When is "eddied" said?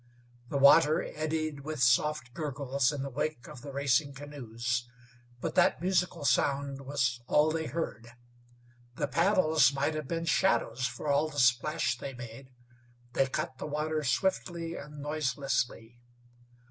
1.03-1.59